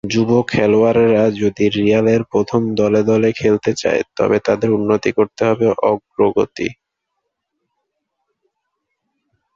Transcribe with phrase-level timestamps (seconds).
[0.03, 6.67] যুব খেলোয়াড়রা যদি রিয়ালের প্রথম দল দলে খেলতে চায় তবে তাদের উন্নতি করতে হবে অগ্রগতি।